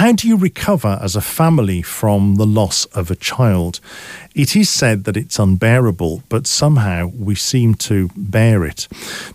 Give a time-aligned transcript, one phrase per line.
[0.00, 3.80] How do you recover as a family from the loss of a child?
[4.34, 8.88] It is said that it's unbearable, but somehow we seem to bear it.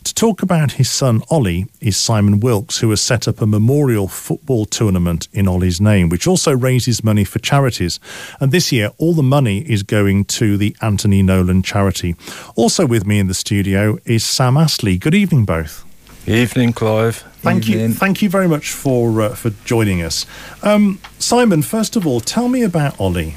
[0.04, 4.08] To talk about his son Olly is Simon Wilkes, who has set up a memorial
[4.08, 8.00] football tournament in Olly's name, which also raises money for charities.
[8.40, 12.16] And this year, all the money is going to the Anthony Nolan charity.
[12.56, 14.98] Also with me in the studio is Sam Astley.
[14.98, 15.86] Good evening, both.
[16.28, 17.24] Evening, Clive.
[17.46, 17.90] Thank Evening.
[17.90, 17.94] you.
[17.94, 20.26] Thank you very much for uh, for joining us,
[20.64, 21.62] um, Simon.
[21.62, 23.36] First of all, tell me about Olly.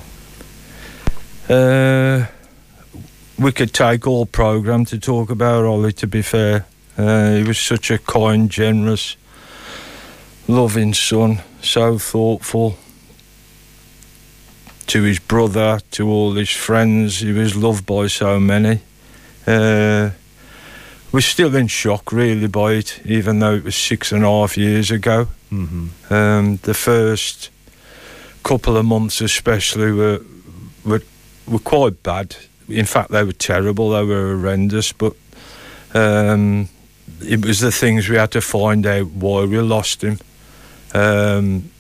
[1.47, 2.25] Uh,
[3.39, 5.93] we could take all programme to talk about Olly.
[5.93, 6.65] To be fair,
[6.97, 9.19] uh, he was such a kind, generous,
[10.47, 11.41] loving son.
[11.61, 12.79] So thoughtful
[14.87, 17.19] to his brother, to all his friends.
[17.21, 18.81] He was loved by so many.
[19.47, 20.11] Uh,
[21.13, 24.57] we're still in shock, really, by it, even though it was six and a half
[24.57, 25.29] years ago.
[25.51, 26.13] Mm-hmm.
[26.13, 27.51] Um, the first
[28.43, 30.21] couple of months, especially, were,
[30.85, 31.03] were
[31.47, 32.37] were quite bad.
[32.69, 33.91] In fact, they were terrible.
[33.91, 34.93] They were horrendous.
[34.93, 35.15] But
[35.95, 36.69] um,
[37.23, 40.19] it was the things we had to find out why we lost him.
[40.95, 41.71] Um,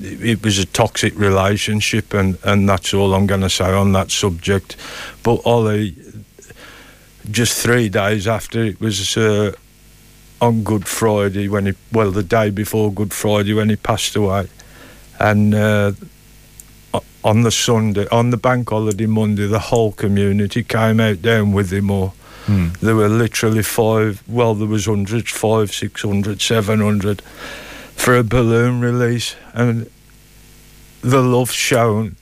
[0.00, 3.92] it, it was a toxic relationship, and, and that's all I'm going to say on
[3.92, 4.76] that subject.
[5.22, 5.94] But Olly,
[7.30, 9.52] just three days after it was uh,
[10.40, 14.48] on Good Friday when he well the day before Good Friday when he passed away,
[15.18, 15.92] and uh,
[17.24, 21.72] on the Sunday on the bank holiday Monday the whole community came out down with
[21.72, 22.12] him or.
[22.46, 22.78] Mm.
[22.80, 24.22] There were literally five.
[24.26, 27.20] Well, there was hundreds, five, six hundred, seven hundred,
[27.94, 29.90] for a balloon release, and
[31.02, 32.16] the love shown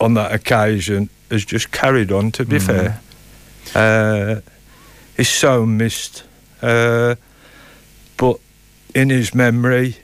[0.00, 2.30] on that occasion has just carried on.
[2.32, 2.62] To be Mm.
[2.66, 3.00] fair,
[3.74, 4.40] uh,
[5.16, 6.24] he's so missed.
[6.62, 7.14] Uh,
[8.16, 8.38] but
[8.94, 9.96] in his memory,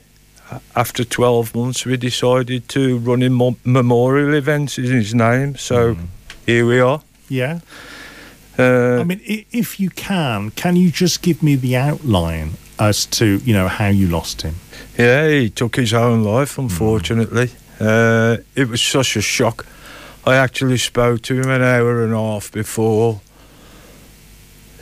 [0.75, 5.55] after 12 months, we decided to run in mo- memorial events in his name.
[5.57, 6.07] So Mm.
[6.45, 7.01] here we are.
[7.29, 7.59] Yeah.
[8.59, 13.25] Uh, I mean, if you can, can you just give me the outline as to
[13.45, 14.55] you know how you lost him?
[14.97, 17.49] yeah, he took his own life, unfortunately.
[17.79, 19.65] Uh, it was such a shock.
[20.27, 23.21] I actually spoke to him an hour and a half before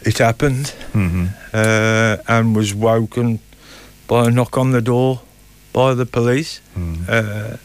[0.06, 0.74] it happened.
[0.94, 1.26] Mm-hmm.
[1.54, 3.40] uh, and was woken
[4.08, 5.22] by a knock on the door
[5.74, 6.62] by the police.
[6.78, 7.08] Mm.
[7.10, 7.58] Uh,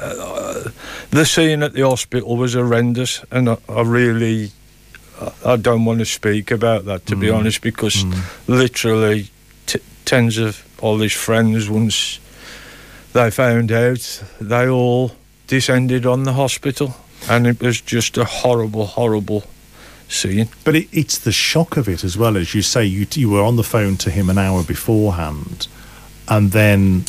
[0.00, 0.70] uh,
[1.10, 4.50] the scene at the hospital was horrendous, and I, I really,
[5.44, 7.38] I- don't want to speak about that to be Mm.
[7.38, 8.14] honest, because Mm.
[8.48, 9.30] literally
[9.66, 12.18] t- tens of all his friends, once
[13.12, 15.12] they found out, they all
[15.46, 16.96] descended on the hospital,
[17.28, 19.44] and it was just a horrible, horrible
[20.64, 22.84] But it, it's the shock of it as well as you say.
[22.84, 25.68] You you were on the phone to him an hour beforehand,
[26.28, 27.04] and then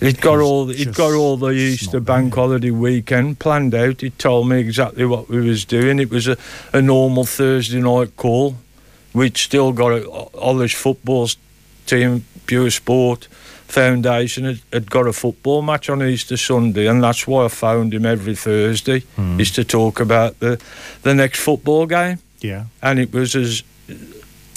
[0.00, 2.42] He'd got all he'd got all the Easter bank there.
[2.44, 4.02] holiday weekend planned out.
[4.02, 5.98] He told me exactly what we was doing.
[5.98, 6.36] It was a,
[6.72, 8.56] a normal Thursday night call.
[9.14, 11.28] We'd still got a, all this football
[11.86, 13.28] team, Pure Sport
[13.68, 17.92] Foundation had, had got a football match on Easter Sunday, and that's why I phoned
[17.94, 19.40] him every Thursday Mm.
[19.40, 20.58] is to talk about the
[21.02, 22.18] the next football game.
[22.40, 22.64] yeah.
[22.82, 23.62] And it was as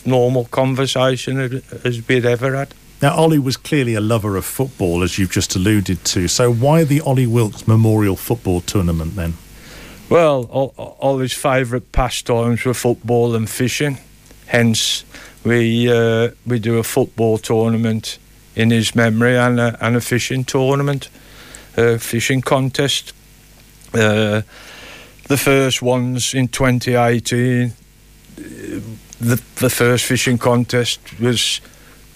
[0.05, 2.67] normal conversation as- we'd ever had.
[3.01, 6.27] Now Olly was clearly a lover of football, as you've just alluded to.
[6.27, 9.33] So why the Olly Wilkes Memorial Football Tournament then?
[10.09, 13.97] Well, his favourite pastimes were football and fishing.
[14.47, 15.03] Hence,
[15.43, 18.17] we uh, we do a football tournament
[18.57, 21.09] in his memory and a, and a fishing tournament,
[21.77, 23.13] a fishing contest.
[23.93, 24.41] Uh,
[25.27, 27.73] the first ones in 2018.
[29.19, 31.61] The the first fishing contest was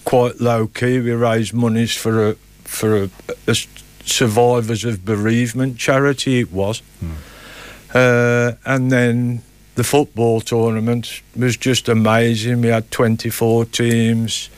[0.04, 1.00] quite low key.
[1.00, 2.34] We raised monies for a
[2.64, 3.10] for a,
[3.46, 3.56] a
[4.04, 6.40] survivors of bereavement charity.
[6.40, 6.82] It was.
[7.94, 9.42] Uh, and then
[9.74, 12.62] the football tournament was just amazing.
[12.62, 14.48] We had 24 teams.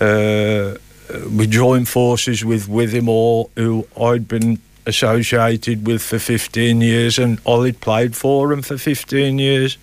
[0.00, 0.76] Uh,
[1.14, 7.40] Uh, we joined forces with Withymoor, who I'd been associated with for 15 years, and
[7.44, 9.78] Olly played for him for 15 years,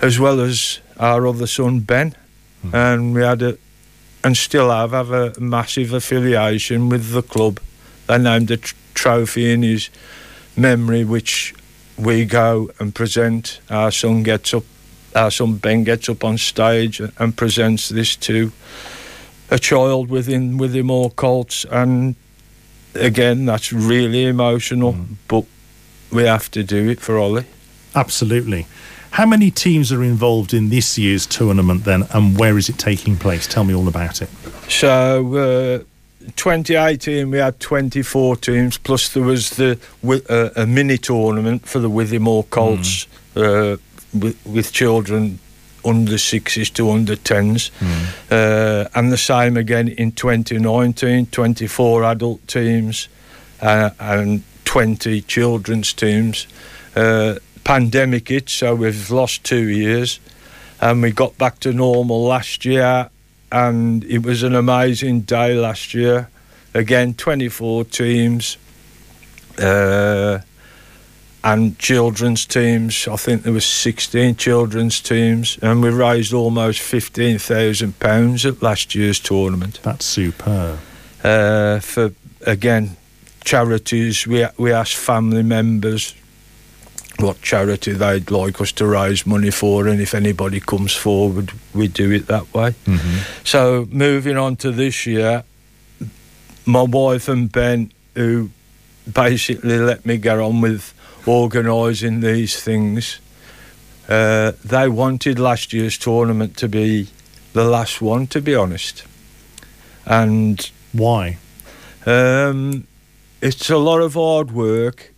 [0.00, 2.14] as well as our other son Ben.
[2.62, 2.74] Hmm.
[2.74, 3.58] And we had a,
[4.24, 7.60] and still have, have a massive affiliation with the club.
[8.06, 9.90] They named a tr- trophy in his
[10.56, 11.54] memory, which
[11.96, 13.60] we go and present.
[13.70, 14.64] Our son gets up,
[15.14, 18.52] our son Ben gets up on stage and presents this to
[19.50, 22.16] a child within Withymoor Colts, and
[22.94, 25.16] again, that's really emotional, mm.
[25.28, 25.44] but
[26.10, 27.44] we have to do it for Olly.
[27.94, 28.66] Absolutely.
[29.12, 33.16] How many teams are involved in this year's tournament then, and where is it taking
[33.16, 33.46] place?
[33.46, 34.28] Tell me all about it.
[34.68, 35.84] So, uh,
[36.34, 41.88] 2018 we had 24 teams, plus there was the uh, a mini tournament for the
[41.88, 43.74] Withymoor Colts mm.
[43.74, 43.76] uh,
[44.12, 45.38] with, with, children
[45.86, 48.06] under sixes to under tens, mm.
[48.30, 53.08] uh, and the same again in 2019, 24 adult teams
[53.60, 56.46] uh, and 20 children's teams.
[56.94, 60.20] Uh, pandemic hit, so we've lost two years,
[60.80, 63.08] and we got back to normal last year,
[63.50, 66.28] and it was an amazing day last year.
[66.74, 68.58] Again, 24 teams.
[71.44, 73.06] And children's teams.
[73.06, 78.96] I think there was 16 children's teams, and we raised almost 15,000 pounds at last
[78.96, 79.78] year's tournament.
[79.84, 80.80] That's superb.
[81.22, 82.12] Uh, for
[82.44, 82.96] again,
[83.44, 84.26] charities.
[84.26, 86.14] We we asked family members
[87.18, 91.88] what charity they'd like us to raise money for, and if anybody comes forward, we
[91.88, 92.74] do it that way.
[92.84, 93.18] Mm-hmm.
[93.44, 95.44] So moving on to this year,
[96.66, 98.50] my wife and Ben, who
[99.10, 100.92] basically let me get on with
[101.26, 103.20] organising these things.
[104.08, 107.08] Uh, they wanted last year's tournament to be
[107.52, 109.04] the last one, to be honest.
[110.04, 111.38] And why?
[112.04, 112.86] Um,
[113.40, 115.12] it's a lot of hard work.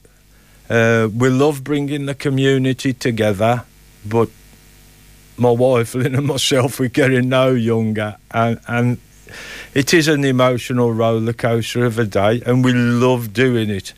[0.70, 3.64] Uh, we love bringing the community together,
[4.04, 4.28] but
[5.36, 8.98] my wife, Lynn, and myself, we're getting no younger, and, and
[9.74, 13.92] it is an emotional roller coaster of a day, and we love doing it.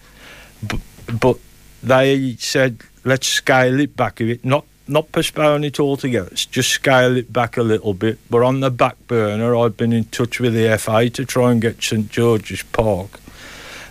[0.63, 0.81] But,
[1.21, 1.39] but
[1.83, 7.17] they said, let's scale it back a bit, not not postpone it altogether, just scale
[7.17, 8.19] it back a little bit.
[8.29, 11.61] But on the back burner, I've been in touch with the FA to try and
[11.63, 13.21] get St George's Park,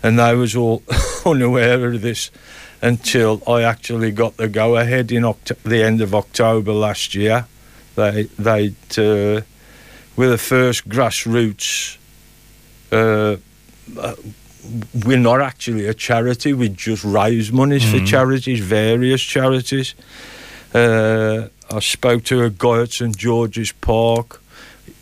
[0.03, 0.83] and they was all
[1.25, 2.31] unaware of this
[2.81, 7.45] until I actually got the go ahead in Oct- the end of October last year.
[7.95, 9.41] They they uh,
[10.15, 11.97] with the first grassroots.
[12.91, 13.37] Uh,
[15.05, 16.53] we're not actually a charity.
[16.53, 17.99] We just raise monies mm.
[17.99, 19.95] for charities, various charities.
[20.73, 24.41] Uh, I spoke to a guy at St George's Park.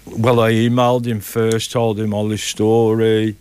[0.05, 3.35] Well, I emailed him first, told him all his story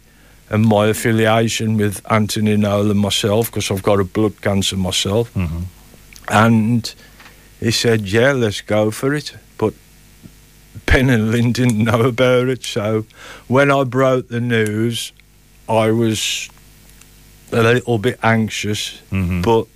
[0.48, 5.32] and my affiliation with Anthony Nolan myself because I've got a blood cancer myself.
[5.34, 5.62] Mm-hmm.
[6.28, 6.94] And
[7.60, 9.74] he said, "Yeah, let's go for it." But
[10.86, 13.06] Ben and Lynn didn't know about it, so
[13.48, 15.12] when I broke the news,
[15.68, 16.48] I was
[17.52, 19.42] a little bit anxious, mm-hmm.
[19.42, 19.66] but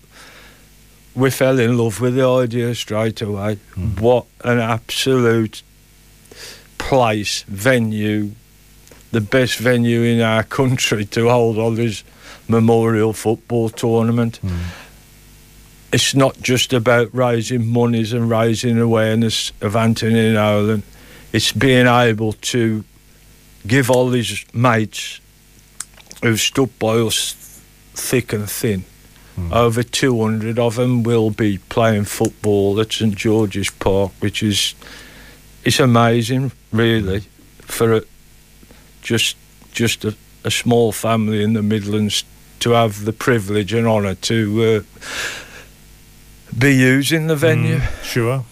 [1.14, 3.58] we fell in love with the idea straight away.
[3.72, 4.00] Mm-hmm.
[4.00, 5.62] What an absolute
[6.78, 8.32] place, venue,
[9.10, 12.04] the best venue in our country to hold all this
[12.48, 14.40] memorial football tournament.
[14.42, 14.58] Mm.
[15.92, 20.84] It's not just about raising monies and raising awareness of Anthony Nolan.
[21.32, 22.84] It's being able to
[23.66, 25.20] give all these mates
[26.22, 27.34] who've stood by us
[27.94, 28.84] thick and thin.
[29.37, 29.52] Mm.
[29.52, 34.75] Over 200 of them will be playing football at St George's Park, which is
[35.64, 37.20] it's amazing, really,
[37.61, 38.02] for a,
[39.02, 39.37] just
[39.72, 42.25] just a, a, small family in the Midlands
[42.59, 44.83] to have the privilege and honour to uh,
[46.59, 47.76] be using the venue.
[47.76, 48.45] Mm, sure.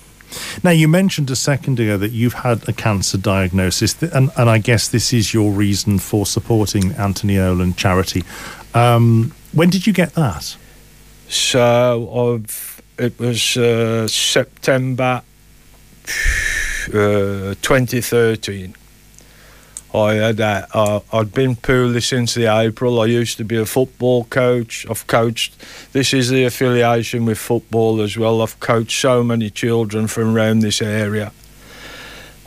[0.63, 4.59] Now, you mentioned a second ago that you've had a cancer diagnosis, and, and I
[4.59, 8.25] guess this is your reason for supporting Anthony Nolan charity.
[8.75, 10.57] Um, when did you get that?
[11.29, 15.23] So, I've, it was uh, September
[16.89, 18.75] uh, 2013.
[19.95, 23.01] I had uh, I'd been poorly since the April.
[23.01, 24.87] I used to be a football coach.
[24.89, 25.55] I've coached.
[25.93, 28.43] This is the affiliation with football as well.
[28.43, 31.33] I've coached so many children from around this area.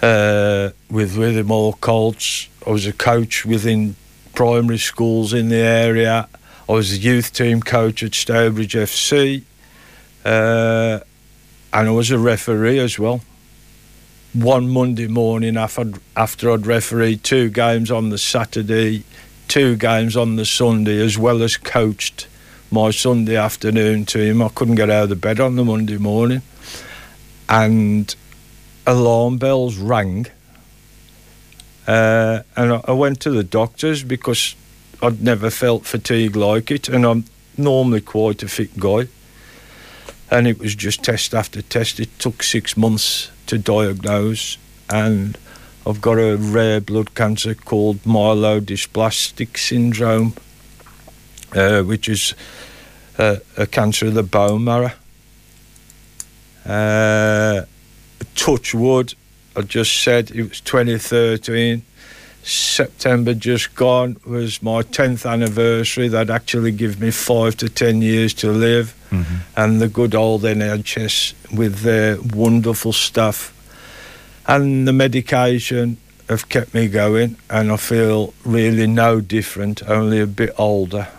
[0.04, 3.96] Uh, with Withymoor Colts, I was a coach within
[4.36, 6.28] primary schools in the area.
[6.70, 9.44] I was a youth team coach at Stourbridge FC,
[10.26, 11.00] uh,
[11.74, 13.22] and I was a referee as well
[14.34, 19.04] one Monday morning after, after I'd refereed two games on the Saturday,
[19.48, 22.28] two games on the Sunday, as well as coached
[22.72, 24.42] my Sunday afternoon team.
[24.42, 26.42] I couldn't get out of bed on the Monday morning.
[27.50, 28.16] And
[28.88, 30.28] alarm bells rang.
[31.86, 34.56] Uh, and I went to the doctors because
[35.02, 37.26] I'd never felt fatigue like it, and I'm
[37.58, 39.08] normally quite a fit guy.
[40.32, 42.00] And it was just test after test.
[42.00, 44.58] It took six months to diagnose,
[44.90, 45.38] and
[45.86, 50.34] I've got a rare blood cancer called myelodysplastic syndrome,
[51.54, 52.34] uh, which is
[53.18, 54.94] uh, a cancer of the bone marrow.
[56.66, 57.66] Uh,
[58.36, 59.14] touch wood,
[59.56, 61.84] I just said it was 2013.
[62.44, 66.08] September just gone was my 10th anniversary.
[66.08, 68.96] That actually give me five to 10 years to live.
[69.12, 69.36] Mm-hmm.
[69.56, 73.54] And the good old NHS with their wonderful stuff.
[74.48, 75.98] And the medication
[76.30, 81.10] have kept me going, and I feel really no different, only a bit older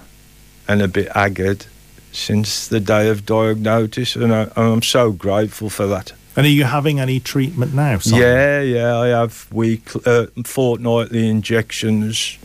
[0.66, 1.66] and a bit haggard
[2.12, 4.16] since the day of diagnosis.
[4.16, 6.12] And I, I'm so grateful for that.
[6.36, 7.98] And are you having any treatment now?
[7.98, 8.20] Simon?
[8.22, 12.38] Yeah, yeah, I have week, uh, fortnightly injections.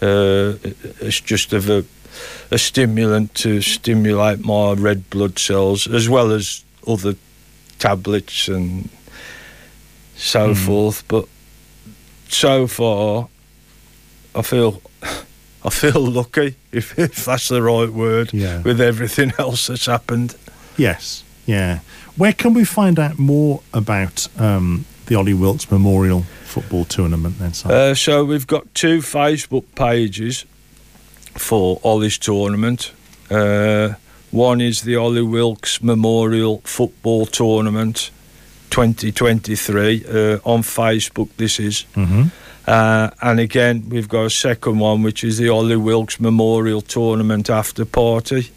[0.00, 0.54] Uh,
[1.00, 1.84] it's just of a,
[2.50, 7.16] a stimulant to stimulate my red blood cells, as well as other
[7.78, 8.88] tablets and
[10.16, 10.56] so Mm.
[10.66, 11.04] forth.
[11.08, 11.26] But
[12.28, 13.28] so far,
[14.34, 14.80] I feel
[15.64, 18.60] I feel lucky, if, if that's the right word, Yeah.
[18.62, 20.36] with everything else that's happened.
[20.76, 21.24] Yes.
[21.46, 21.80] Yeah.
[22.16, 27.52] Where can we find out more about um, the Olly Wilkes Memorial Football Tournament then?
[27.64, 30.44] Uh, so we've got two Facebook pages
[31.32, 32.92] for Olly's tournament.
[33.30, 33.94] Uh,
[34.30, 38.10] one is the Olly Wilkes Memorial Football Tournament
[38.70, 41.28] 2023 uh, on Facebook.
[41.36, 41.84] This is.
[41.94, 42.24] mm-hmm.
[42.66, 47.50] Uh, and again, we've got a second one, which is the Olly Wilkes Memorial Tournament
[47.50, 48.50] after party,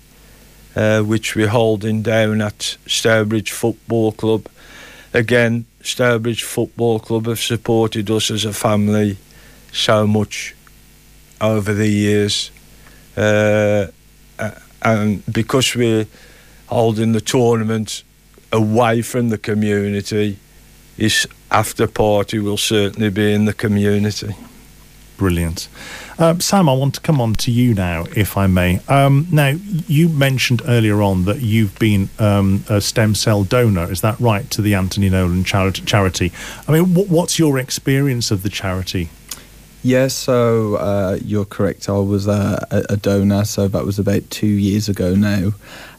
[0.78, 4.48] uh, which we're holding down at Stourbridge Football Club.
[5.12, 9.18] Again, Stourbridge Football Club have supported us as a family
[9.72, 10.54] so much
[11.42, 12.52] over the years.
[13.16, 13.88] Uh,
[14.84, 16.06] and because we're
[16.68, 18.04] holding the tournament
[18.52, 20.38] away from the community,
[20.96, 24.36] this after party will certainly be in the community.
[25.18, 25.68] Brilliant.
[26.20, 28.80] Um, Sam, I want to come on to you now, if I may.
[28.88, 29.56] Um, now,
[29.88, 33.92] you mentioned earlier on that you've been um, a stem cell donor.
[33.92, 35.82] Is that right to the Anthony Nolan charity?
[35.82, 36.32] charity?
[36.68, 39.10] I mean, wh- what's your experience of the charity?
[39.84, 41.88] Yeah, so uh, you're correct.
[41.88, 45.54] I was uh, a donor, so that was about two years ago now.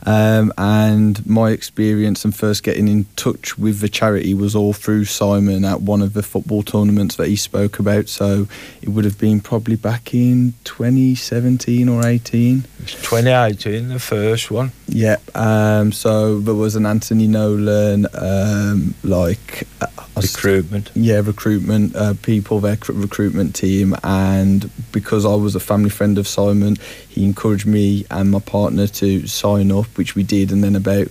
[0.06, 5.04] Um, and my experience and first getting in touch with the charity was all through
[5.06, 8.08] Simon at one of the football tournaments that he spoke about.
[8.08, 8.46] So
[8.80, 12.64] it would have been probably back in 2017 or 18.
[12.80, 14.72] It's 2018, the first one.
[14.86, 15.16] Yeah.
[15.34, 19.86] Um, so there was an Anthony Nolan, um, like uh,
[20.16, 20.90] Recruitment.
[20.94, 26.18] yeah, recruitment uh, people, their cr- recruitment team, and because I was a family friend
[26.18, 26.76] of Simon,
[27.18, 31.08] he encouraged me and my partner to sign up, which we did, and then about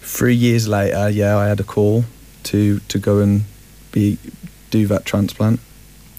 [0.00, 2.04] three years later, yeah, I had a call
[2.44, 3.42] to to go and
[3.92, 4.18] be
[4.70, 5.60] do that transplant.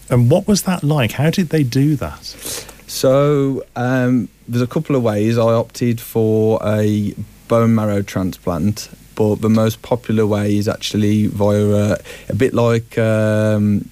[0.09, 1.13] And what was that like?
[1.13, 2.25] How did they do that?
[2.87, 5.37] So um, there's a couple of ways.
[5.37, 7.13] I opted for a
[7.47, 11.97] bone marrow transplant, but the most popular way is actually via a,
[12.29, 13.89] a bit like um,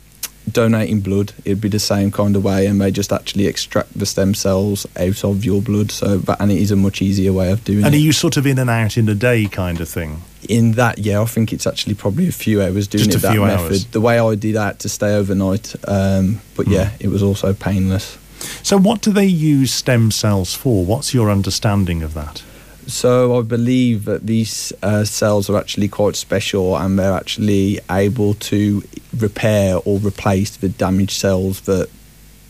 [0.52, 1.34] donating blood.
[1.46, 4.86] It'd be the same kind of way, and they just actually extract the stem cells
[4.98, 5.92] out of your blood.
[5.92, 7.86] So, that, and it is a much easier way of doing it.
[7.86, 10.22] And are you sort of in and out in a day kind of thing?
[10.48, 13.22] in that, yeah, I think it's actually probably a few hours doing Just it a
[13.24, 13.66] that few method.
[13.66, 13.86] hours.
[13.88, 16.96] The way I did that to stay overnight, um, but yeah, Hmm.
[17.02, 18.18] it was also painless.
[18.64, 20.86] So, what do they use stem cells for?
[20.86, 22.44] What's your understanding of that?
[22.88, 28.34] So I believe that these uh, cells are actually quite special, and they're actually able
[28.36, 28.82] to
[29.18, 31.90] repair or replace the damaged cells that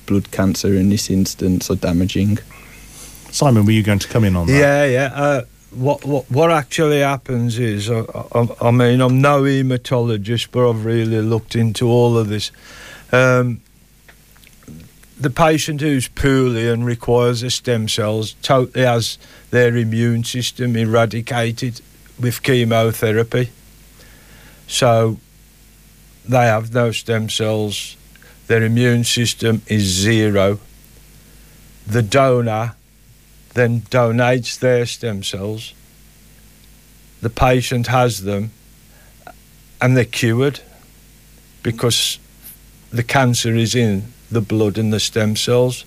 [0.06, 2.38] blood cancer in this instance are damaging.
[3.32, 4.54] Simon, were you going to come in on that?
[4.54, 5.12] Yeah, yeah.
[5.14, 5.42] Uh,
[5.72, 10.86] what, what what actually happens is, I, I, I mean, I'm no hematologist, but I've
[10.86, 12.52] really looked into all of this.
[13.12, 13.62] Um,
[15.20, 19.18] the patient who's poorly and requires the stem cells totally has
[19.50, 21.82] their immune system eradicated
[22.20, 23.50] with chemotherapy.
[24.68, 25.18] So
[26.28, 27.98] they have no stem cells.
[28.46, 30.60] Their immune system is zero.
[31.88, 32.76] The donor
[33.56, 35.74] then donates their stem cells.
[37.22, 38.52] The patient has them
[39.82, 40.60] and they're cured
[41.64, 42.20] because
[42.92, 45.86] the cancer is in the blood and the stem cells.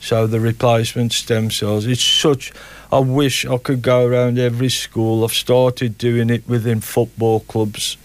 [0.00, 1.86] So the replacement stem cells.
[1.86, 2.52] It's such.
[2.90, 5.24] I wish I could go around every school.
[5.24, 7.96] I've started doing it within football clubs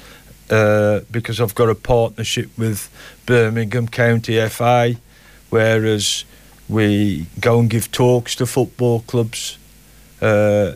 [0.50, 2.90] uh, because I've got a partnership with
[3.26, 4.96] Birmingham County FA,
[5.50, 6.26] whereas
[6.68, 9.58] we go and give talks to football clubs
[10.22, 10.74] uh,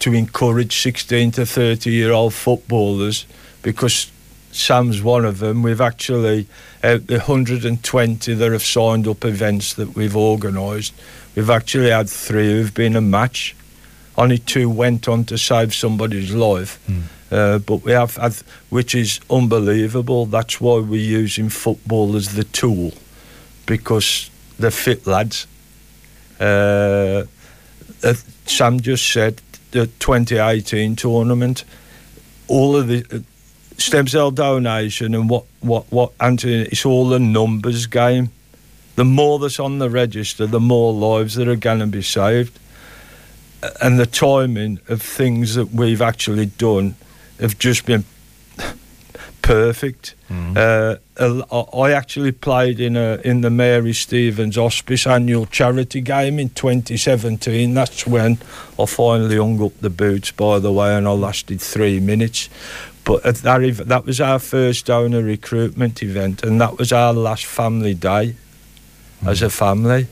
[0.00, 3.26] to encourage 16 to 30 year old footballers
[3.62, 4.10] because
[4.54, 5.62] Sam's one of them.
[5.62, 6.46] We've actually,
[6.82, 10.94] out the 120 that have signed up events that we've organised,
[11.34, 13.56] we've actually had three who've been a match.
[14.16, 16.78] Only two went on to save somebody's life.
[16.88, 17.02] Mm.
[17.32, 18.34] Uh, but we have had,
[18.70, 20.26] which is unbelievable.
[20.26, 22.92] That's why we're using football as the tool,
[23.66, 25.48] because they're fit lads.
[26.38, 27.24] Uh,
[28.04, 28.14] uh,
[28.46, 29.42] Sam just said
[29.72, 31.64] the 2018 tournament,
[32.46, 33.18] all of the uh,
[33.78, 38.30] stem cell donation and what what what Anthony, it's all a numbers game.
[38.96, 42.58] The more that's on the register, the more lives that are going to be saved,
[43.82, 46.94] and the timing of things that we've actually done
[47.40, 48.04] have just been
[49.44, 50.14] perfect.
[50.30, 50.56] Mm.
[50.56, 56.48] Uh, I actually played in a in the Mary Stevens Hospice annual charity game in
[56.50, 57.74] 2017.
[57.74, 58.38] That's when
[58.78, 62.48] I finally hung up the boots, by the way, and I lasted three minutes.
[63.04, 67.94] But that that was our first donor recruitment event, and that was our last family
[67.94, 68.34] day
[69.22, 69.28] mm.
[69.28, 70.06] as a family.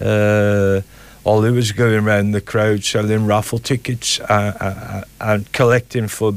[0.00, 0.78] Mm.
[0.78, 0.82] Uh,
[1.24, 6.34] Olly was going around the crowd selling raffle tickets uh, uh, and collecting for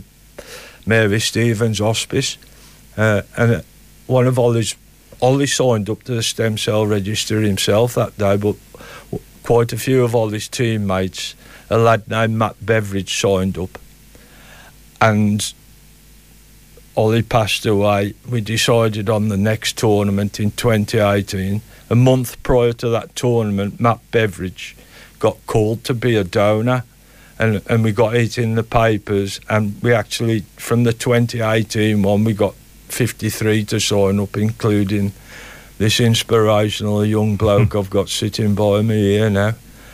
[0.88, 2.40] Mary Stevens Hospice.
[2.98, 3.64] Uh, and
[4.08, 4.76] one of Olly's,
[5.22, 8.56] Olly signed up to the stem cell register himself that day, but
[9.44, 11.36] quite a few of Olly's teammates,
[11.70, 13.78] a lad named Matt Beveridge, signed up.
[15.00, 15.54] And
[17.00, 18.14] Olly passed away.
[18.30, 21.62] We decided on the next tournament in 2018.
[21.90, 24.76] A month prior to that tournament, Matt Beveridge
[25.20, 26.84] got called to be a donor
[27.40, 32.24] and and we got it in the papers and we actually from the 2018 one
[32.26, 32.54] we got
[32.90, 35.12] 53 to sign up including
[35.78, 39.54] this inspirational young bloke I've got sitting by me here now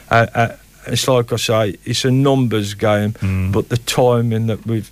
[0.09, 0.55] uh, uh,
[0.87, 3.51] it's like I say it's a numbers game Mm.
[3.51, 4.91] but the timing that we've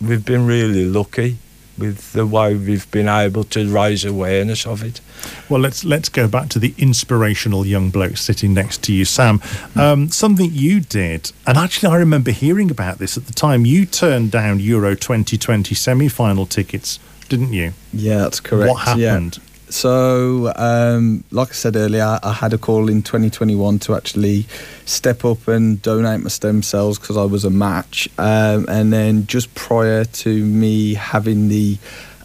[0.00, 1.36] we've been really lucky
[1.78, 5.00] with the way we've been able to raise awareness of it
[5.48, 9.40] Well, let's let's go back to the inspirational young bloke sitting next to you, Sam.
[9.76, 13.66] Um, something you did, and actually, I remember hearing about this at the time.
[13.66, 16.98] You turned down Euro 2020 semi-final tickets,
[17.28, 17.72] didn't you?
[17.92, 18.70] Yeah, that's correct.
[18.70, 19.38] What happened?
[19.38, 19.49] Yeah.
[19.70, 24.46] So, um, like I said earlier, I had a call in 2021 to actually
[24.84, 28.08] step up and donate my stem cells because I was a match.
[28.18, 31.78] Um, and then just prior to me having the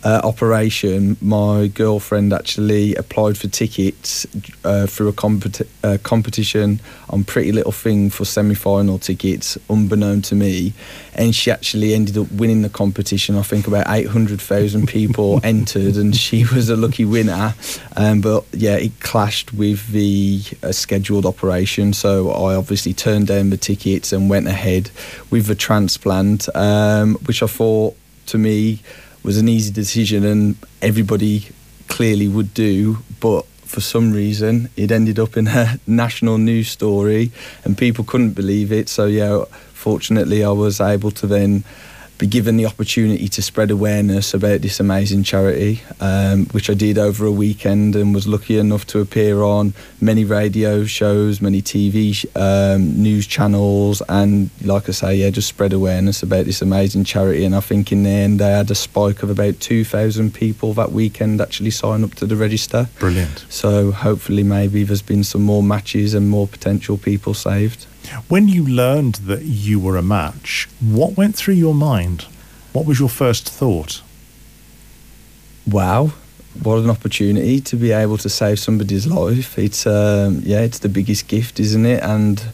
[0.05, 4.27] uh, operation, my girlfriend actually applied for tickets
[4.63, 10.35] uh, through a competi- uh, competition on Pretty Little Thing for semi-final tickets, unbeknown to
[10.35, 10.73] me,
[11.15, 13.35] and she actually ended up winning the competition.
[13.35, 17.55] I think about eight hundred thousand people entered, and she was a lucky winner.
[17.97, 23.49] Um, but yeah, it clashed with the uh, scheduled operation, so I obviously turned down
[23.49, 24.91] the tickets and went ahead
[25.31, 28.81] with the transplant, um, which I thought to me
[29.25, 31.47] was an easy decision and everybody
[31.87, 37.31] clearly would do, but for some reason it ended up in a national news story
[37.63, 38.87] and people couldn't believe it.
[38.87, 41.63] So yeah, fortunately I was able to then
[42.17, 46.97] be given the opportunity to spread awareness about this amazing charity, um, which I did
[46.97, 52.13] over a weekend and was lucky enough to appear on many radio shows, many TV
[52.13, 57.03] sh- um, news channels, and like I say, yeah, just spread awareness about this amazing
[57.03, 57.43] charity.
[57.43, 60.91] And I think in the end, they had a spike of about 2,000 people that
[60.91, 62.87] weekend actually sign up to the register.
[62.99, 63.45] Brilliant.
[63.49, 67.87] So hopefully, maybe there's been some more matches and more potential people saved.
[68.27, 72.25] When you learned that you were a match, what went through your mind?
[72.73, 74.01] What was your first thought?
[75.67, 76.11] wow
[76.63, 80.89] what an opportunity to be able to save somebody's life it's um, yeah it's the
[80.89, 82.45] biggest gift isn't it and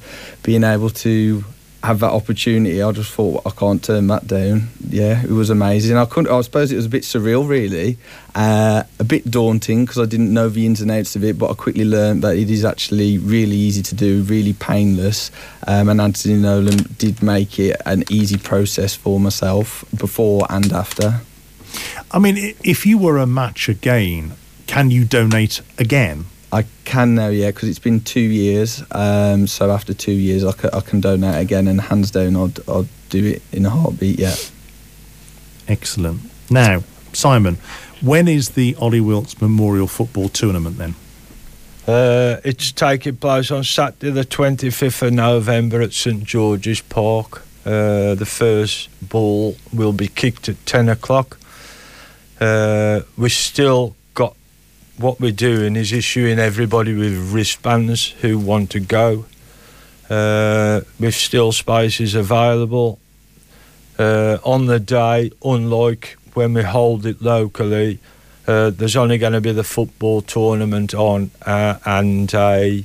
[0.44, 1.44] being able to
[1.84, 4.70] have that opportunity i just thought i can't turn that down.
[4.88, 5.98] Yeah it was amazing.
[5.98, 7.98] I couldn't i suppose it was a bit surreal really.
[8.34, 11.52] Uh, a bit daunting because i didn't know the ins and outs of it but
[11.52, 15.32] i quickly learned that it is actually really easy to do really painless.
[15.68, 21.22] Um, and anthony nolan did make it an easy process for myself before and after.
[22.12, 24.34] I mean, if you were a match again,
[24.68, 26.26] can you donate again?
[26.54, 28.84] I can now, yeah, because it's been two years.
[28.92, 32.60] Um, so after two years, I ca- I can donate again, and hands down, I'd,
[32.70, 34.20] I'd do it in a heartbeat.
[34.20, 34.36] Yeah.
[35.68, 36.22] Excellent.
[36.50, 36.84] Now,
[37.14, 37.58] Simon,
[38.02, 40.96] when is the Olly Wilkes Memorial Football Tournament then?
[41.88, 47.44] Uh, it's taking place on Saturday, the 25th of November at St George's Park.
[47.66, 51.40] Uh, the first ball will be kicked at 10 o'clock.
[52.40, 53.96] Uh, we still got
[55.02, 59.26] what we're doing is issuing everybody with wristbands who want to go.
[60.10, 63.00] Uh, with still spaces available.
[63.98, 67.98] Uh, on the day, unlike when we hold it locally,
[68.46, 72.84] uh, there's only going to be the football tournament on uh, and a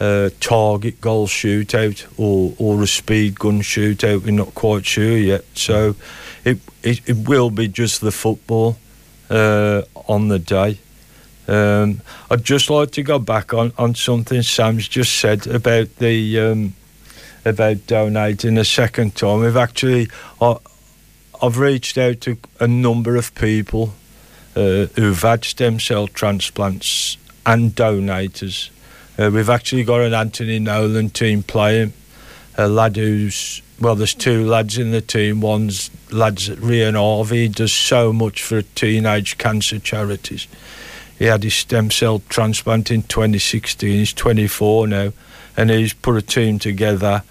[0.00, 4.24] uh, target goal shootout or, or a speed gun shootout.
[4.24, 5.44] We're not quite sure yet.
[5.54, 5.96] So
[6.44, 8.76] it, it, it will be just the football
[9.30, 10.78] uh, on the day.
[11.48, 16.40] Um, I'd just like to go back on, on something Sam's just said about the
[16.40, 16.74] um,
[17.44, 19.40] about donating a second time.
[19.40, 20.08] We've actually
[20.40, 20.56] I,
[21.40, 23.94] I've reached out to a number of people
[24.56, 28.70] uh, who've had stem cell transplants and donators.
[29.18, 31.92] Uh, we've actually got an Anthony Nolan team playing,
[32.58, 35.40] a lad who's well, there's two lads in the team.
[35.42, 37.48] One's lads at Rian Harvey.
[37.48, 40.48] Does so much for teenage cancer charities.
[41.18, 43.90] He had his stem cell transplant in 2016.
[43.90, 45.12] He's 24 now,
[45.56, 47.22] and he's put a team together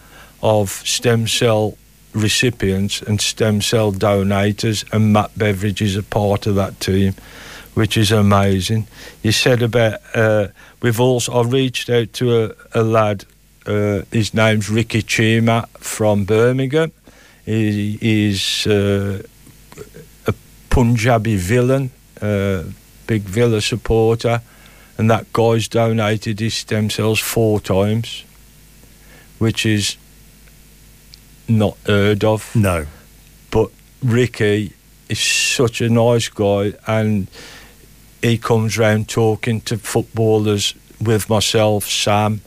[0.42, 1.78] of stem cell
[2.14, 7.14] recipients and stem cell donators, and Matt Beveridge is a part of that team,
[7.74, 8.88] which is amazing.
[9.22, 10.48] You said about uh,
[10.82, 13.26] we've also I reached out to a, a lad.
[13.66, 16.92] Uh, his name's Ricky Chima from Birmingham.
[17.46, 19.24] He is uh,
[20.28, 20.34] a
[20.70, 22.64] Punjabi villain, uh,
[23.08, 24.42] big Villa supporter,
[24.98, 28.24] and that guy's donated his stem cells four times,
[29.40, 29.98] which is
[31.48, 32.56] not heard of.
[32.56, 32.86] No.
[33.52, 33.70] But
[34.04, 34.74] Ricky
[35.10, 37.28] is such a nice guy, and
[38.22, 42.42] he comes round talking to footballers with myself, Sam.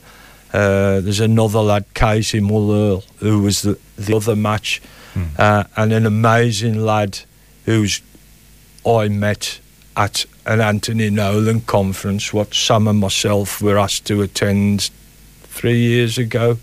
[0.51, 4.81] Uh, there's another lad, Casey Muller, who was the, the other match,
[5.13, 5.23] Hmm.
[5.39, 7.19] uh, and an amazing lad
[7.65, 8.01] who's
[8.85, 9.59] I met
[9.99, 14.89] at an Anthony Nolan conference, what Sam and myself were asked to attend
[15.43, 16.57] three years ago.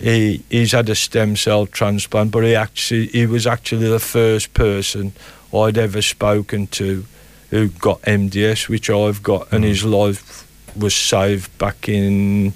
[0.00, 4.54] He he's had a stem cell transplant, but he actually he was actually the first
[4.54, 5.12] person
[5.54, 7.04] I'd ever spoken to
[7.50, 9.68] who got MDS, which I've got, and Mm.
[9.68, 12.54] his life was saved back in.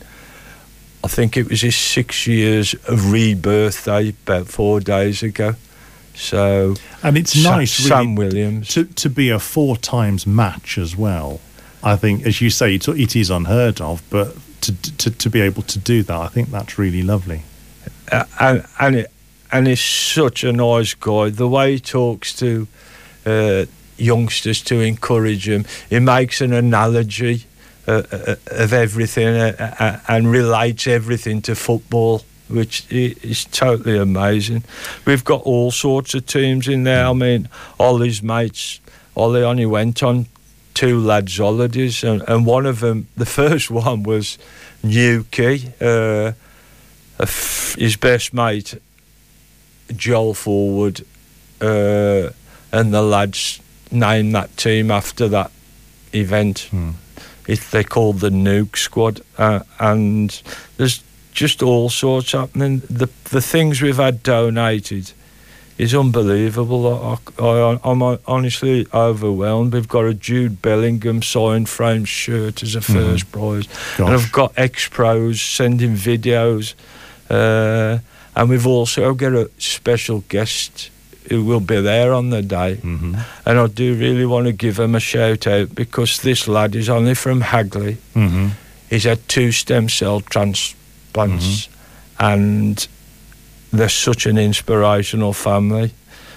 [1.04, 5.56] I think it was his six years of rebirth day about four days ago.
[6.20, 8.68] So And it's Sa- nice, really, Sam Williams.
[8.68, 11.40] to, to be a four times match as well.
[11.82, 15.40] I think, as you say, it, it is unheard of, but to, to to be
[15.40, 17.42] able to do that, I think that's really lovely.
[18.12, 19.10] Uh, and and it,
[19.50, 21.30] and he's such a nice guy.
[21.30, 22.68] The way he talks to
[23.24, 23.64] uh,
[23.96, 27.46] youngsters to encourage them, he makes an analogy
[27.88, 34.64] uh, uh, of everything uh, uh, and relates everything to football, which is totally amazing.
[35.06, 37.06] We've got all sorts of teams in there.
[37.06, 38.80] I mean, Olly's mates.
[39.16, 40.26] Olly only went on
[40.74, 44.38] two lads' holidays, and, and one of them, the first one was
[44.82, 45.72] Newquay.
[45.80, 46.32] Uh,
[47.18, 48.80] f- his best mate,
[49.94, 51.02] Joel Forward,
[51.60, 52.30] uh,
[52.72, 53.60] and the lads
[53.90, 55.50] named that team after that
[56.14, 56.68] event.
[56.70, 56.90] Hmm.
[57.46, 60.30] It, they called the Nuke Squad, uh, and
[60.76, 61.02] there's
[61.40, 62.82] just all sorts happening.
[62.90, 65.12] The the things we've had donated
[65.78, 66.82] is unbelievable.
[66.86, 69.72] I, I, I'm honestly overwhelmed.
[69.72, 73.66] We've got a Jude Bellingham signed frame shirt as a first prize,
[73.98, 76.74] and I've got ex pros sending videos,
[77.30, 77.98] uh,
[78.36, 80.90] and we've also got a special guest
[81.30, 82.74] who will be there on the day.
[82.76, 83.14] hmm
[83.46, 86.88] And I do really want to give him a shout out because this lad is
[86.88, 87.96] only from Hagley.
[88.14, 88.48] hmm
[88.90, 90.74] He's had two stem cell transplants,
[91.14, 92.24] Mm-hmm.
[92.24, 92.88] and
[93.72, 95.92] they're such an inspirational family.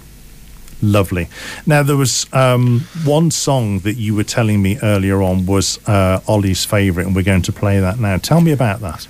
[0.82, 1.28] Lovely.
[1.64, 6.20] Now there was um, one song that you were telling me earlier on was uh,
[6.28, 8.18] Olly's favourite, and we're going to play that now.
[8.18, 9.08] Tell me about that.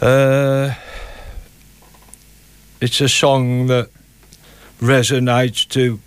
[0.00, 0.72] Uh,
[2.82, 3.88] it's a song that
[4.80, 6.00] resonates to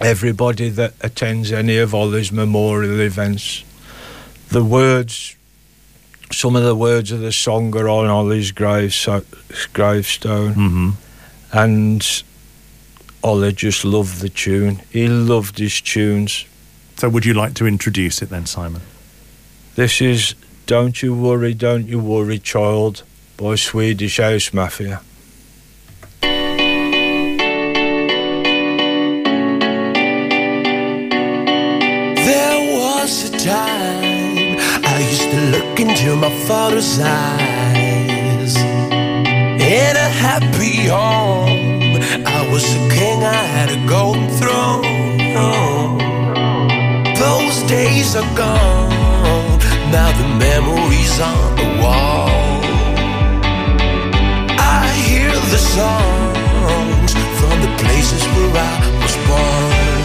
[0.00, 3.62] everybody that attends any of Olly's memorial events.
[4.48, 5.36] The words,
[6.32, 9.22] some of the words of the song are on Olly's grave, so,
[9.72, 10.90] gravestone, hmm
[11.52, 12.22] and
[13.24, 14.82] Olly just loved the tune.
[14.90, 16.44] He loved his tunes.
[16.96, 18.82] So, would you like to introduce it then, Simon?
[19.74, 23.02] This is Don't You Worry, Don't You Worry, Child
[23.40, 25.00] by Swedish House Mafia.
[32.26, 38.56] There was a time I used to look into my father's eyes.
[38.58, 45.98] In a happy home, I was a king, I had a golden throne.
[47.14, 49.58] Those days are gone,
[49.90, 52.39] now the memories on the wall.
[55.60, 60.00] Songs from the places where I was born.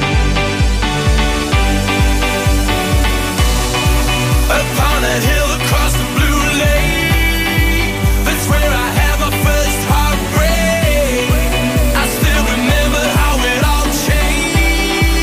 [4.62, 11.30] Upon a hill across the blue lake, that's where I had my first heartbreak.
[12.02, 15.18] I still remember how it all changed.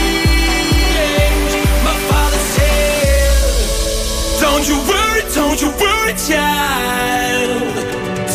[1.86, 3.44] My father said,
[4.40, 7.71] Don't you worry, don't you worry, child.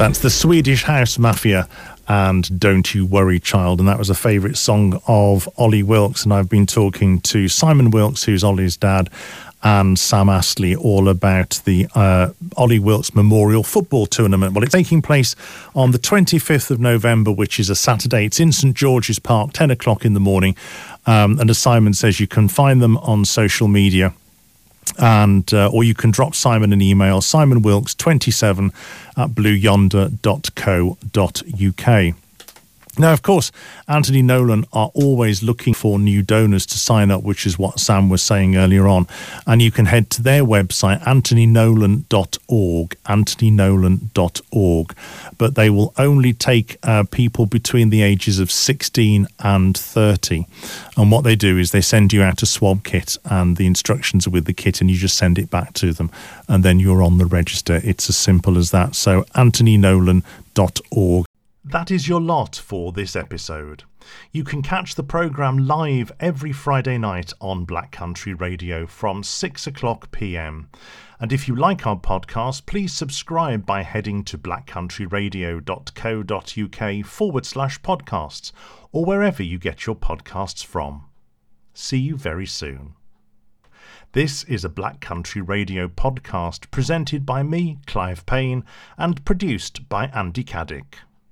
[0.00, 1.68] That's the Swedish House Mafia
[2.08, 3.80] and Don't You Worry Child.
[3.80, 6.24] And that was a favourite song of Olly Wilkes.
[6.24, 9.10] And I've been talking to Simon Wilkes, who's Olly's dad,
[9.62, 14.54] and Sam Astley all about the uh, Olly Wilkes Memorial Football Tournament.
[14.54, 15.36] Well, it's taking place
[15.74, 18.24] on the 25th of November, which is a Saturday.
[18.24, 20.56] It's in St George's Park, 10 o'clock in the morning.
[21.04, 24.14] Um, and as Simon says, you can find them on social media
[24.98, 28.72] and uh, or you can drop Simon an email, Simon Wilkes 27
[29.16, 32.14] at blueyonder.co.uk.
[32.98, 33.52] Now, of course,
[33.86, 38.08] Anthony Nolan are always looking for new donors to sign up, which is what Sam
[38.08, 39.06] was saying earlier on.
[39.46, 44.96] And you can head to their website, anthonynolan.org, anthonynolan.org.
[45.38, 50.46] But they will only take uh, people between the ages of 16 and 30.
[50.96, 54.26] And what they do is they send you out a swab kit, and the instructions
[54.26, 56.10] are with the kit, and you just send it back to them.
[56.48, 57.80] And then you're on the register.
[57.84, 58.96] It's as simple as that.
[58.96, 61.29] So, anthonynolan.org.
[61.70, 63.84] That is your lot for this episode.
[64.32, 69.68] You can catch the programme live every Friday night on Black Country Radio from 6
[69.68, 70.68] o'clock pm.
[71.20, 78.50] And if you like our podcast, please subscribe by heading to blackcountryradio.co.uk forward slash podcasts
[78.90, 81.04] or wherever you get your podcasts from.
[81.72, 82.94] See you very soon.
[84.10, 88.64] This is a Black Country Radio podcast presented by me, Clive Payne,
[88.98, 90.96] and produced by Andy Caddick.